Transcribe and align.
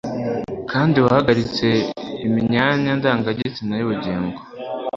Kandi 0.71 0.95
wahagaritse 1.05 1.67
imyanya 2.27 2.91
ndangagitsina 2.99 3.73
yubugingo. 3.79 4.39